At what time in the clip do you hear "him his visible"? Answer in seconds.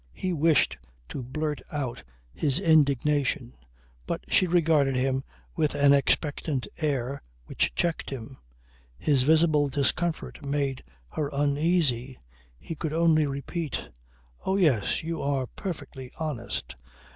8.09-9.69